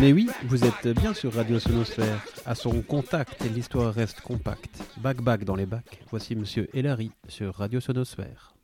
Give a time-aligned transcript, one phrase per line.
[0.00, 2.24] Mais oui, vous êtes bien sur Radio Sonosphère.
[2.46, 4.80] À son contact, l'histoire reste compacte.
[4.98, 6.04] Bac bac dans les bacs.
[6.10, 8.54] Voici Monsieur Elary sur Radio Sonosphère.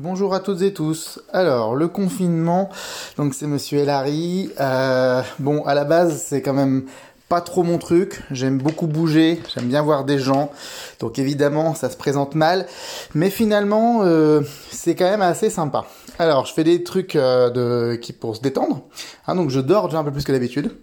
[0.00, 1.20] Bonjour à toutes et tous.
[1.32, 2.70] Alors, le confinement,
[3.16, 4.50] donc c'est Monsieur Elary.
[4.60, 6.86] Euh, bon, à la base, c'est quand même
[7.32, 8.20] pas trop mon truc.
[8.30, 10.52] J'aime beaucoup bouger, j'aime bien voir des gens.
[11.00, 12.66] Donc évidemment, ça se présente mal.
[13.14, 15.86] Mais finalement, euh, c'est quand même assez sympa.
[16.18, 18.82] Alors, je fais des trucs euh, de, qui pour se détendre.
[19.26, 20.76] Hein, donc je dors déjà un peu plus que d'habitude.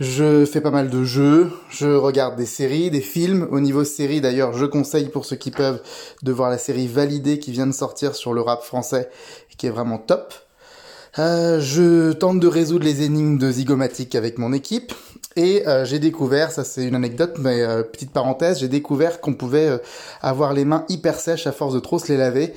[0.00, 3.46] Je fais pas mal de jeux, je regarde des séries, des films.
[3.50, 5.82] Au niveau série d'ailleurs, je conseille pour ceux qui peuvent
[6.22, 9.10] de voir la série Validée qui vient de sortir sur le rap français
[9.58, 10.32] qui est vraiment top.
[11.18, 14.92] Euh, je tente de résoudre les énigmes de Zygomatic avec mon équipe.
[15.38, 19.34] Et euh, j'ai découvert, ça c'est une anecdote, mais euh, petite parenthèse, j'ai découvert qu'on
[19.34, 19.78] pouvait euh,
[20.20, 22.54] avoir les mains hyper sèches à force de trop se les laver.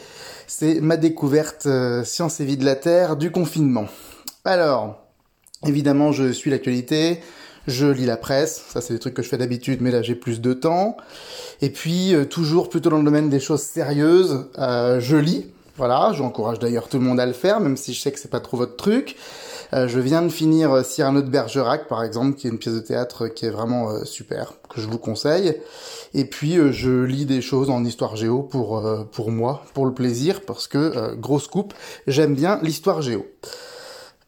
[0.47, 1.67] C'est ma découverte
[2.03, 3.85] science et vie de la Terre du confinement.
[4.45, 4.97] Alors,
[5.63, 7.19] évidemment, je suis l'actualité,
[7.67, 10.15] je lis la presse, ça c'est des trucs que je fais d'habitude, mais là j'ai
[10.15, 10.97] plus de temps.
[11.61, 15.45] Et puis, toujours plutôt dans le domaine des choses sérieuses, je lis.
[15.77, 18.31] Voilà, j'encourage d'ailleurs tout le monde à le faire, même si je sais que c'est
[18.31, 19.15] pas trop votre truc.
[19.73, 22.75] Euh, je viens de finir euh, Cyrano de Bergerac, par exemple, qui est une pièce
[22.75, 25.57] de théâtre qui est vraiment euh, super, que je vous conseille.
[26.13, 30.41] Et puis je lis des choses en histoire géo pour pour moi, pour le plaisir,
[30.41, 31.73] parce que grosse coupe,
[32.05, 33.25] j'aime bien l'histoire géo.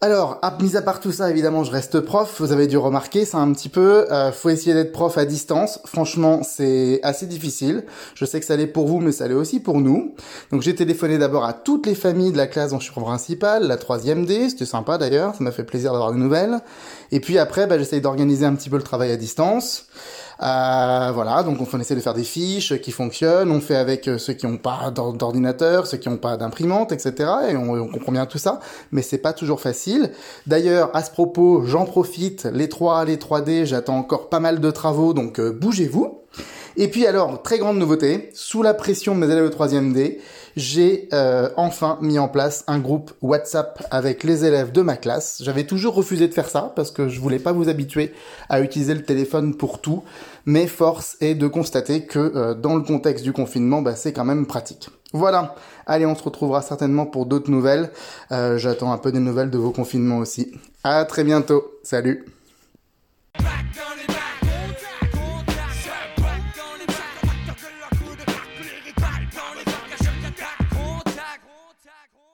[0.03, 2.41] Alors, mis à part tout ça, évidemment, je reste prof.
[2.41, 4.05] Vous avez dû remarquer ça un petit peu.
[4.11, 5.79] Euh, faut essayer d'être prof à distance.
[5.85, 7.85] Franchement, c'est assez difficile.
[8.13, 10.13] Je sais que ça l'est pour vous, mais ça l'est aussi pour nous.
[10.51, 13.65] Donc, j'ai téléphoné d'abord à toutes les familles de la classe dont je suis principal,
[13.65, 14.49] la troisième D.
[14.49, 15.35] C'était sympa d'ailleurs.
[15.35, 16.59] Ça m'a fait plaisir d'avoir des nouvelles.
[17.13, 19.85] Et puis après, bah, j'essaye d'organiser un petit peu le travail à distance.
[20.43, 24.17] Euh, voilà, donc on essaie de faire des fiches qui fonctionnent, on fait avec euh,
[24.17, 27.31] ceux qui n'ont pas d'ordinateur, ceux qui n'ont pas d'imprimante, etc.
[27.49, 28.59] Et on, comprend bien tout ça,
[28.91, 30.11] mais c'est pas toujours facile.
[30.45, 34.71] D'ailleurs, à ce propos, j'en profite, les 3, les 3D, j'attends encore pas mal de
[34.71, 36.22] travaux, donc euh, bougez-vous.
[36.75, 40.19] Et puis alors, très grande nouveauté, sous la pression de mes élèves de 3e D,
[40.55, 45.41] j'ai euh, enfin mis en place un groupe WhatsApp avec les élèves de ma classe.
[45.43, 48.13] J'avais toujours refusé de faire ça parce que je voulais pas vous habituer
[48.49, 50.03] à utiliser le téléphone pour tout,
[50.45, 54.25] mais force est de constater que euh, dans le contexte du confinement, bah, c'est quand
[54.25, 54.89] même pratique.
[55.13, 55.53] Voilà,
[55.85, 57.91] allez, on se retrouvera certainement pour d'autres nouvelles.
[58.31, 60.51] Euh, j'attends un peu des nouvelles de vos confinements aussi.
[60.83, 62.25] À très bientôt, salut